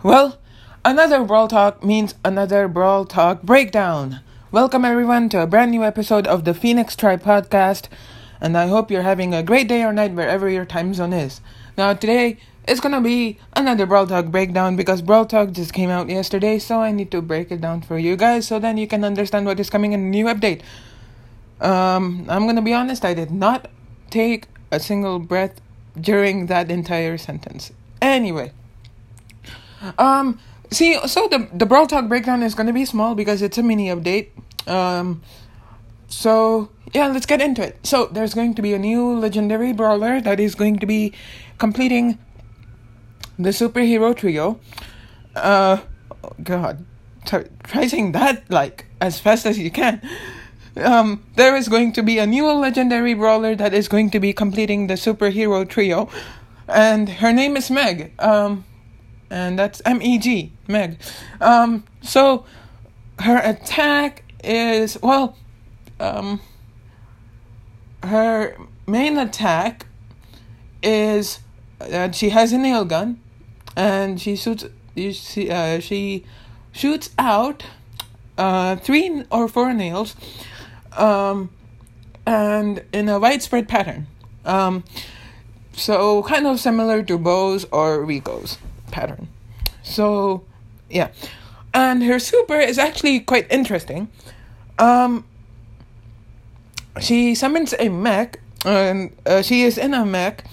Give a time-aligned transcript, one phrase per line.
[0.00, 0.38] Well,
[0.84, 4.20] another Brawl Talk means another Brawl Talk breakdown.
[4.52, 7.88] Welcome everyone to a brand new episode of the Phoenix Tribe podcast,
[8.40, 11.40] and I hope you're having a great day or night wherever your time zone is.
[11.76, 12.38] Now, today
[12.68, 16.78] it's gonna be another Brawl Talk breakdown because Brawl Talk just came out yesterday, so
[16.80, 19.58] I need to break it down for you guys so then you can understand what
[19.58, 20.62] is coming in new update.
[21.60, 23.68] Um, I'm gonna be honest, I did not
[24.10, 25.60] take a single breath
[26.00, 27.72] during that entire sentence.
[28.00, 28.52] Anyway.
[29.98, 30.38] Um,
[30.70, 33.88] see, so the the Brawl Talk breakdown is gonna be small because it's a mini
[33.88, 34.30] update.
[34.66, 35.22] Um,
[36.08, 37.86] so yeah, let's get into it.
[37.86, 41.12] So there's going to be a new legendary brawler that is going to be
[41.58, 42.18] completing
[43.38, 44.58] the superhero trio.
[45.36, 45.78] Uh,
[46.24, 46.84] oh God,
[47.26, 50.00] try, try saying that like as fast as you can.
[50.76, 54.32] Um, there is going to be a new legendary brawler that is going to be
[54.32, 56.08] completing the superhero trio,
[56.68, 58.12] and her name is Meg.
[58.20, 58.64] Um,
[59.30, 60.98] and that's M E G, Meg.
[61.40, 62.44] Um, so
[63.20, 65.36] her attack is well,
[66.00, 66.40] um,
[68.02, 69.86] her main attack
[70.82, 71.40] is
[71.80, 73.20] uh, she has a nail gun,
[73.76, 74.64] and she shoots.
[74.96, 76.24] See, uh, she
[76.72, 77.64] shoots out
[78.36, 80.16] uh, three or four nails,
[80.96, 81.50] um,
[82.26, 84.08] and in a widespread pattern.
[84.44, 84.82] Um,
[85.72, 88.58] so kind of similar to Bo's or Rico's
[88.98, 89.28] pattern.
[89.82, 90.44] So,
[90.90, 91.08] yeah.
[91.72, 94.08] And her super is actually quite interesting.
[94.78, 95.24] Um,
[97.00, 100.44] she summons a mech, and uh, she is in a mech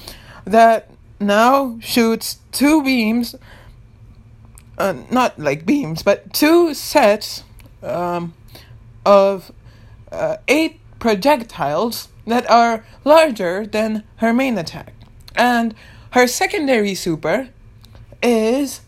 [0.46, 3.36] that now shoots two beams.
[4.78, 7.44] Uh, not like beams, but two sets
[7.82, 8.34] um,
[9.06, 9.52] of
[10.12, 14.94] uh, eight projectiles that are larger than her main attack.
[15.34, 15.74] And
[16.12, 17.50] her secondary super
[18.26, 18.82] is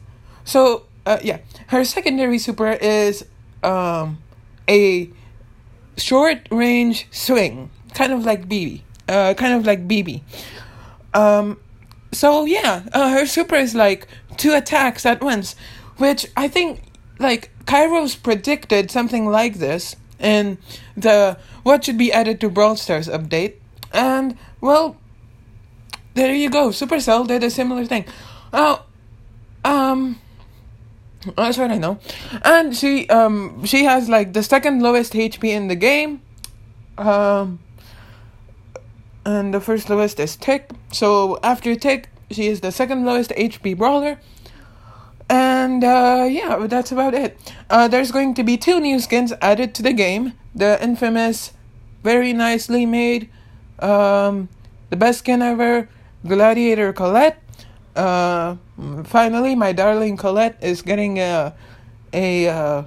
[0.44, 3.26] so uh, yeah her secondary super is
[3.64, 4.18] um
[4.68, 5.10] a
[5.98, 10.24] short range swing kind of like Bibi uh kind of like Bibi
[11.14, 11.58] um
[12.12, 14.08] so yeah uh, her super is like
[14.38, 15.56] two attacks at once
[15.98, 16.82] which I think
[17.20, 20.58] like Kairos predicted something like this in
[20.96, 23.56] the what should be added to Brawl Stars update.
[23.92, 24.98] And well
[26.14, 28.06] there you go Supercell did a similar thing.
[28.54, 28.84] Oh
[29.92, 30.20] um,
[31.36, 32.00] that's what I know.
[32.44, 36.22] And she um she has like the second lowest HP in the game.
[36.98, 37.60] Um,
[39.26, 40.72] and the first lowest is Tick.
[40.92, 44.20] So after Tick, she is the second lowest HP brawler.
[45.30, 47.38] And uh, yeah, that's about it.
[47.70, 50.34] Uh, there's going to be two new skins added to the game.
[50.56, 51.52] The infamous,
[52.04, 53.30] very nicely made,
[53.80, 54.48] um,
[54.90, 55.90] the best skin ever,
[56.26, 57.44] Gladiator Colette
[57.98, 58.56] uh,
[59.06, 61.56] finally, my darling Colette is getting a
[62.14, 62.84] a uh,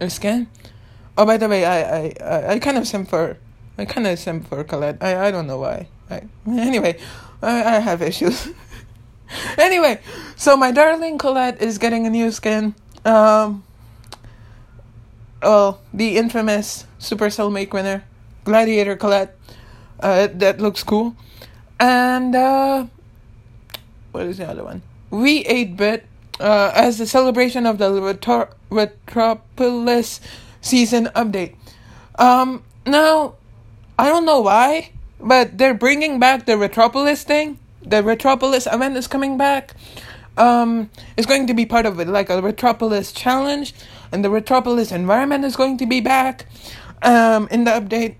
[0.00, 0.48] a scan.
[1.16, 3.38] Oh, by the way, I I I kind of sim for
[3.78, 4.98] I kind of sim for Colette.
[5.00, 5.88] I I don't know why.
[6.10, 6.98] I anyway,
[7.42, 8.48] I I have issues.
[9.58, 10.00] anyway,
[10.34, 12.74] so my darling Colette is getting a new skin.
[13.04, 13.62] Um.
[15.42, 18.02] Well, the infamous Supercell Make winner,
[18.44, 19.38] Gladiator Colette.
[20.00, 21.16] Uh, that looks cool,
[21.80, 22.86] and uh
[24.16, 24.80] what is the other one?
[25.12, 26.06] V8 bit
[26.40, 30.20] uh, as the celebration of the Retro- Retropolis
[30.62, 31.54] season update.
[32.18, 33.34] Um, now,
[33.98, 34.90] I don't know why,
[35.20, 37.58] but they're bringing back the Retropolis thing.
[37.82, 39.74] The Retropolis event is coming back.
[40.38, 43.74] Um, it's going to be part of it, like a Retropolis challenge,
[44.12, 46.46] and the Retropolis environment is going to be back
[47.02, 48.16] um, in the update.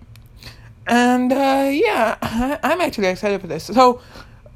[0.87, 3.65] And uh, yeah, I- I'm actually excited for this.
[3.65, 4.01] So,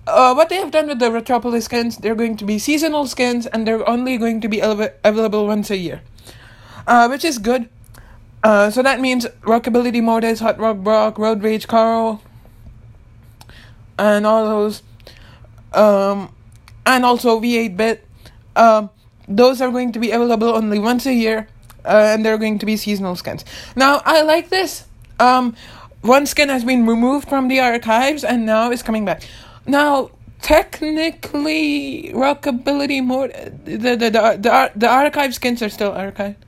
[0.07, 3.47] uh, what they have done with the Retropolis skins, they're going to be seasonal skins
[3.47, 6.03] and they're only going to be available once a year,
[6.87, 7.69] uh, which is good.
[8.43, 12.23] Uh, so that means Rockabilly Mortis, Hot Rock Brock, Road Rage Carl,
[13.99, 14.83] and all those,
[15.75, 16.35] um,
[16.87, 18.07] and also V8 bit.
[18.57, 18.91] Um,
[19.29, 21.49] those are going to be available only once a year,
[21.85, 23.45] uh, and they're going to be seasonal skins.
[23.77, 24.87] Now, I like this.
[25.19, 25.55] Um,
[26.01, 29.23] one skin has been removed from the archives and now it's coming back.
[29.71, 30.11] Now,
[30.43, 36.43] technically, Rockabilly more the the the the, the archive skins are still archived,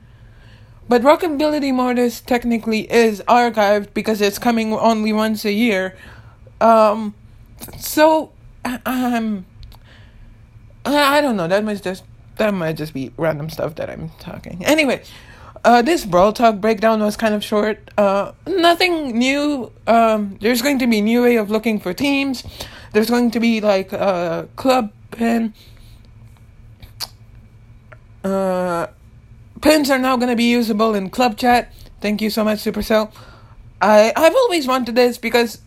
[0.89, 5.95] but Rockabilly Mortis technically is archived because it's coming only once a year.
[6.59, 7.15] Um,
[7.79, 8.33] so
[8.85, 9.45] um,
[10.85, 11.47] I don't know.
[11.47, 12.03] That might just
[12.35, 14.65] that might just be random stuff that I'm talking.
[14.65, 15.01] Anyway,
[15.63, 17.89] uh, this Brawl Talk breakdown was kind of short.
[17.97, 19.71] Uh, nothing new.
[19.87, 22.43] Um, there's going to be a new way of looking for teams.
[22.93, 25.53] There's going to be like a club pin.
[28.23, 28.87] uh,
[29.61, 31.71] pins are now gonna be usable in club chat.
[32.01, 33.11] Thank you so much, Supercell.
[33.81, 35.61] I I've always wanted this because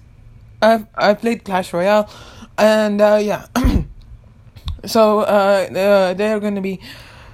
[0.62, 2.08] I've I've played Clash Royale,
[2.58, 3.46] and uh, yeah.
[4.86, 6.80] so uh, uh, they're gonna be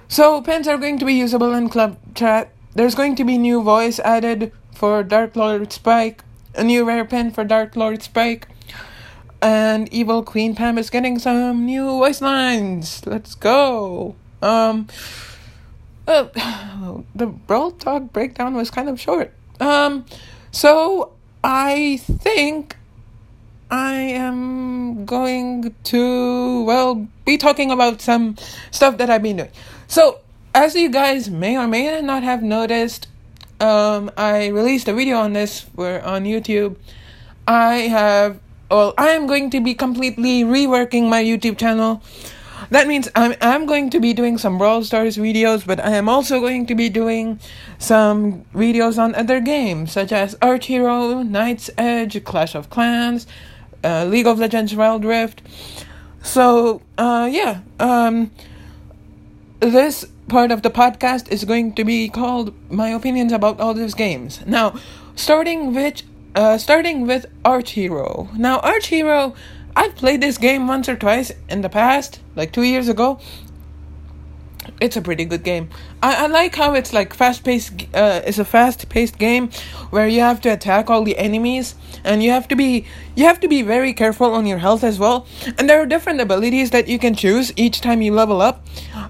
[0.09, 2.53] so pins are going to be usable in club chat.
[2.75, 6.25] There's going to be new voice added for Dark Lord Spike,
[6.55, 8.49] a new rare pin for Dark Lord Spike,
[9.43, 13.05] and Evil Queen Pam is getting some new voice lines.
[13.07, 14.15] Let's go.
[14.41, 14.89] Um,
[16.07, 16.29] uh,
[17.15, 19.33] the Brawl Talk breakdown was kind of short.
[19.61, 20.07] Um,
[20.51, 21.13] so
[21.43, 22.77] I think
[23.71, 28.37] I am going to, well, be talking about some
[28.71, 29.51] stuff that I've been doing.
[29.89, 30.21] So,
[30.55, 33.09] as you guys may or may not have noticed,
[33.61, 36.77] um, I released a video on this for on YouTube.
[37.49, 38.41] I have,
[38.73, 42.03] well, I am going to be completely reworking my YouTube channel.
[42.71, 46.09] That means I'm, I'm going to be doing some Brawl Stars videos, but I am
[46.09, 47.39] also going to be doing
[47.79, 53.27] some videos on other games, such as Archero, Knight's Edge, Clash of Clans,
[53.85, 55.43] uh, League of Legends Wild Rift.
[56.23, 58.31] So, uh, yeah, um,
[59.61, 63.93] this part of the podcast is going to be called my opinions about all these
[63.93, 64.41] games.
[64.47, 64.79] Now,
[65.15, 66.03] starting with,
[66.35, 68.33] uh, starting with Archero.
[68.37, 69.35] Now, Archero,
[69.75, 73.21] I've played this game once or twice in the past, like two years ago,
[74.81, 75.71] it's a pretty good game.
[76.03, 77.73] I, I like how it's like fast paced.
[77.95, 79.51] Uh, it's a fast paced game
[79.91, 81.75] where you have to attack all the enemies,
[82.05, 84.99] and you have to be you have to be very careful on your health as
[84.99, 85.27] well.
[85.59, 88.65] And there are different abilities that you can choose each time you level up.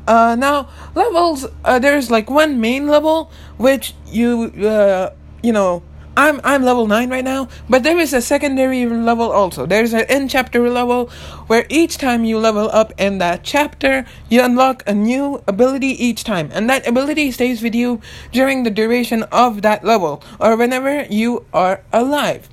[0.07, 1.47] Uh, now levels.
[1.65, 5.11] Uh, there's like one main level which you uh,
[5.43, 5.83] you know
[6.17, 9.65] I'm I'm level 9 right now, but there is a secondary level also.
[9.65, 11.09] There's an end chapter level
[11.47, 16.23] where each time you level up in that chapter, you unlock a new ability each
[16.23, 18.01] time, and that ability stays with you
[18.31, 22.49] during the duration of that level or whenever you are alive.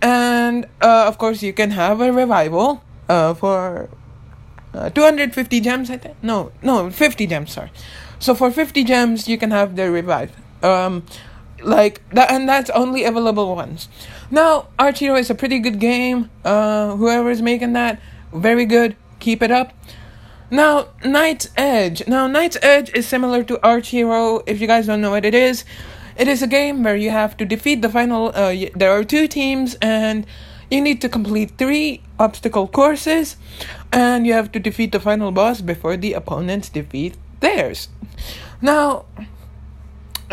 [0.00, 3.88] And uh, of course, you can have a revival uh, for
[4.74, 6.16] uh, 250 gems, I think.
[6.22, 7.70] No, no, 50 gems, sorry.
[8.18, 10.32] So for 50 gems, you can have the revive.
[10.64, 11.04] Um,
[11.64, 13.88] like that and that's only available once.
[14.30, 16.30] Now archero is a pretty good game.
[16.44, 18.00] Uh whoever's making that
[18.32, 18.96] very good.
[19.20, 19.72] Keep it up.
[20.50, 22.06] Now knight's edge.
[22.06, 25.64] Now knight's edge is similar to archero if you guys don't know what it is.
[26.16, 29.28] It is a game where you have to defeat the final uh, there are two
[29.28, 30.26] teams and
[30.70, 33.36] you need to complete three obstacle courses
[33.92, 37.88] and you have to defeat the final boss before the opponents defeat theirs.
[38.62, 39.04] Now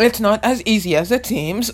[0.01, 1.71] it's not as easy as it seems.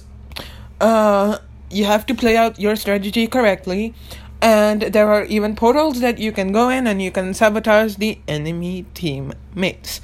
[0.80, 1.38] Uh,
[1.70, 3.94] you have to play out your strategy correctly,
[4.42, 8.20] and there are even portals that you can go in and you can sabotage the
[8.28, 10.02] enemy teammates.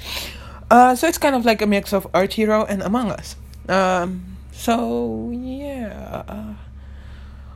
[0.70, 3.36] Uh, so it's kind of like a mix of Archero and Among Us.
[3.68, 6.56] Um, so yeah.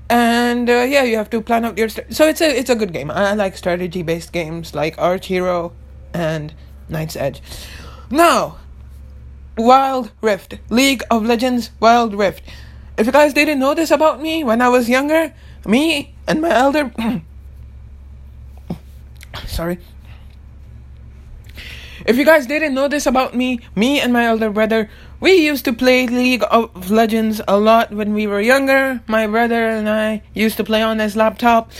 [0.09, 1.89] And uh, yeah, you have to plan out your.
[1.89, 3.09] St- so it's a it's a good game.
[3.09, 5.71] I, like strategy based games like Archero
[6.13, 6.53] and
[6.89, 7.41] Knight's Edge.
[8.11, 8.57] Now,
[9.57, 10.59] Wild Rift.
[10.69, 12.43] League of Legends Wild Rift.
[12.97, 15.33] If you guys didn't know this about me when I was younger,
[15.65, 16.91] me and my elder.
[19.47, 19.79] Sorry.
[22.05, 24.89] If you guys didn't know this about me, me and my elder brother,
[25.19, 29.01] we used to play League of Legends a lot when we were younger.
[29.07, 31.71] My brother and I used to play on his laptop.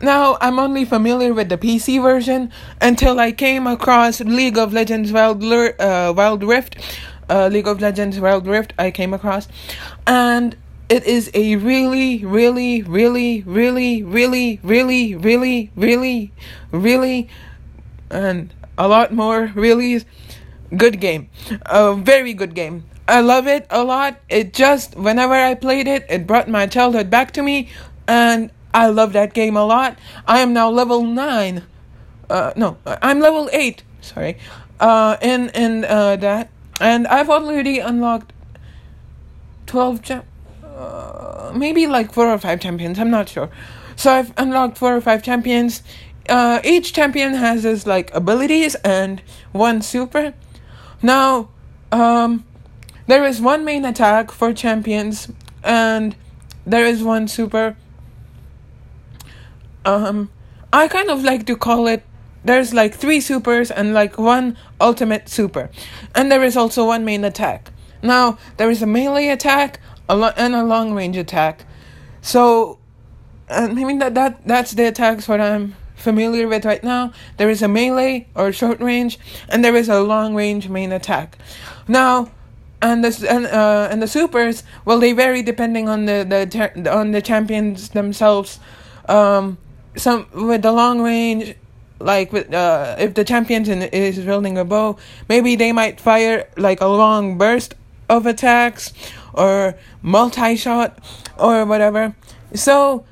[0.00, 5.10] Now, I'm only familiar with the PC version until I came across League of Legends
[5.10, 6.76] Wild, uh, Wild Rift
[7.32, 9.48] uh, League of Legends Wild Rift I came across,
[10.06, 10.56] and
[10.88, 16.32] it is a really, really, really, really, really, really, really, really,
[16.70, 17.28] really,
[18.10, 20.04] and a lot more really
[20.76, 21.30] good game.
[21.64, 22.84] A very good game.
[23.08, 24.20] I love it a lot.
[24.28, 27.70] It just, whenever I played it, it brought my childhood back to me,
[28.06, 29.98] and I love that game a lot.
[30.26, 31.62] I am now level 9.
[32.28, 34.36] Uh, no, I'm level 8, sorry,
[34.80, 36.50] uh, in, in, uh, that.
[36.82, 38.32] And I've already unlocked
[39.66, 40.24] 12 cha-
[40.64, 43.48] uh, maybe like 4 or 5 champions, I'm not sure.
[43.94, 45.84] So I've unlocked 4 or 5 champions.
[46.28, 49.22] Uh, each champion has his like abilities and
[49.52, 50.34] one super.
[51.00, 51.50] Now,
[51.92, 52.44] um,
[53.06, 55.30] there is one main attack for champions
[55.62, 56.16] and
[56.66, 57.76] there is one super.
[59.84, 60.30] Um,
[60.72, 62.02] I kind of like to call it
[62.44, 65.70] there's like three supers and like one ultimate super.
[66.14, 67.70] And there is also one main attack.
[68.02, 71.64] Now, there is a melee attack a lo- and a long range attack.
[72.20, 72.78] So,
[73.48, 77.62] I mean, that, that that's the attacks what I'm familiar with right now, there is
[77.62, 79.18] a melee or short range,
[79.48, 81.38] and there is a long range main attack.
[81.88, 82.30] Now,
[82.82, 87.12] and the and, uh, and the supers, well, they vary depending on the the on
[87.12, 88.58] the champions themselves.
[89.08, 89.58] Um,
[89.96, 91.54] some with the long range,
[92.02, 94.96] like with uh, if the champion is building a bow,
[95.28, 97.74] maybe they might fire like a long burst
[98.08, 98.92] of attacks
[99.32, 100.98] or multi shot
[101.38, 102.14] or whatever.
[102.54, 103.04] So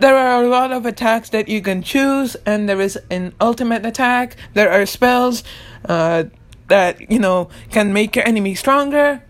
[0.00, 3.84] there are a lot of attacks that you can choose, and there is an ultimate
[3.84, 4.36] attack.
[4.54, 5.44] There are spells
[5.84, 6.24] uh,
[6.68, 9.22] that you know can make your enemy stronger.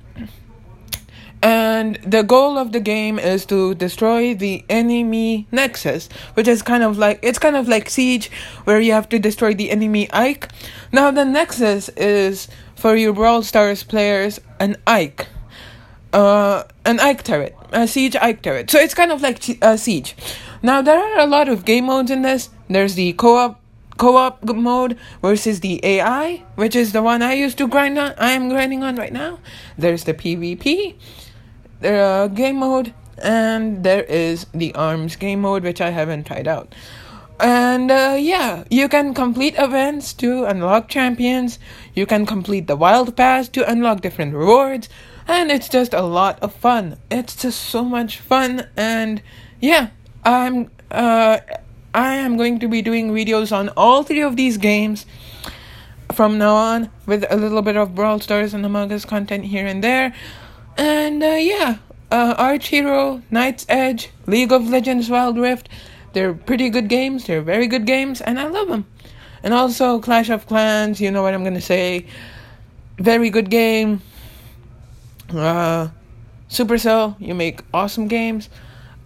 [1.43, 6.83] And the goal of the game is to destroy the enemy nexus, which is kind
[6.83, 8.31] of like it's kind of like Siege,
[8.65, 10.51] where you have to destroy the enemy Ike.
[10.93, 15.29] Now the nexus is for your Brawl Stars players an Ike,
[16.13, 18.71] uh, an Ike turret, a Siege Ike turret.
[18.71, 20.17] So it's kind of like a uh, Siege.
[20.63, 22.51] Now there are a lot of game modes in this.
[22.69, 23.61] There's the co-op
[23.97, 28.15] co-op mode versus the AI, which is the one I used to grind on.
[28.19, 29.39] I am grinding on right now.
[29.77, 30.95] There's the PvP,
[31.81, 36.49] the uh, game mode, and there is the arms game mode, which I haven't tried
[36.49, 36.75] out.
[37.39, 41.59] And uh, yeah, you can complete events to unlock champions.
[41.95, 44.89] You can complete the wild pass to unlock different rewards,
[45.27, 46.99] and it's just a lot of fun.
[47.11, 49.23] It's just so much fun, and
[49.61, 49.89] yeah,
[50.25, 51.39] I'm uh
[51.95, 55.07] I am going to be doing videos on all three of these games
[56.13, 59.67] from now on with a little bit of Brawl Stars and Among Us content here
[59.67, 60.15] and there.
[60.81, 61.77] And uh, yeah,
[62.11, 65.69] uh, Archero, Knight's Edge, League of Legends Wild Rift,
[66.15, 67.27] they're pretty good games.
[67.27, 68.87] They're very good games, and I love them.
[69.43, 72.07] And also Clash of Clans, you know what I'm gonna say.
[72.97, 74.01] Very good game.
[75.29, 75.89] Uh,
[76.49, 78.49] Supercell, you make awesome games.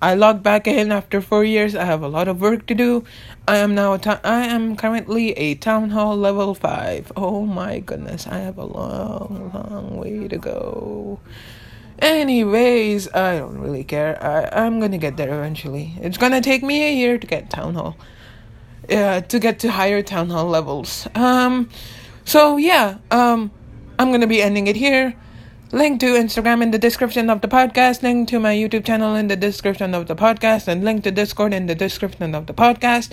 [0.00, 1.75] I logged back in after four years.
[1.75, 3.02] I have a lot of work to do.
[3.49, 3.97] I am now.
[3.97, 7.11] Ta- I am currently a town hall level five.
[7.16, 11.19] Oh my goodness, I have a long, long way to go.
[11.98, 14.22] Anyways, I don't really care.
[14.22, 15.94] I I'm gonna get there eventually.
[16.00, 17.96] It's gonna take me a year to get town hall.
[18.88, 21.08] Yeah, to get to higher town hall levels.
[21.14, 21.70] Um,
[22.24, 22.98] so yeah.
[23.10, 23.50] Um,
[23.98, 25.14] I'm gonna be ending it here.
[25.72, 29.26] Link to Instagram in the description of the podcast, link to my YouTube channel in
[29.26, 33.10] the description of the podcast, and link to Discord in the description of the podcast.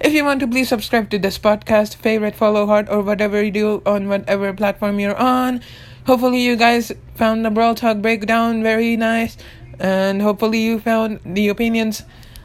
[0.00, 3.52] If you want to please subscribe to this podcast, favorite, follow, heart, or whatever you
[3.52, 5.60] do on whatever platform you're on.
[6.06, 9.36] Hopefully, you guys found the Brawl Talk breakdown very nice,
[9.78, 12.02] and hopefully, you found the opinions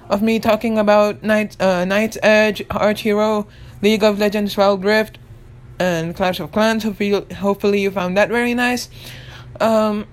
[0.10, 3.48] of me talking about Knights, uh, Knight's Edge, Archero,
[3.82, 5.18] League of Legends Wild Rift,
[5.80, 6.84] and Clash of Clans.
[6.84, 8.90] Hopefully, hopefully you found that very nice.
[9.60, 10.06] Um,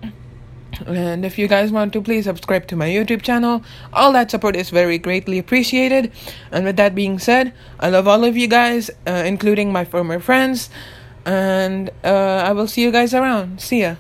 [0.87, 3.63] and if you guys want to, please subscribe to my YouTube channel.
[3.93, 6.13] All that support is very greatly appreciated.
[6.51, 10.19] And with that being said, I love all of you guys, uh, including my former
[10.19, 10.71] friends.
[11.25, 13.61] And uh, I will see you guys around.
[13.61, 13.97] See ya.